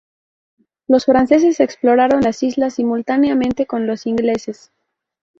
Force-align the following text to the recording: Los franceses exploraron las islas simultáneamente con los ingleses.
Los 0.87 1.05
franceses 1.05 1.59
exploraron 1.59 2.21
las 2.21 2.41
islas 2.41 2.73
simultáneamente 2.73 3.67
con 3.67 3.85
los 3.85 4.07
ingleses. 4.07 4.71